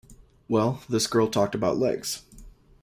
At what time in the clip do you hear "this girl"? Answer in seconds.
0.89-1.27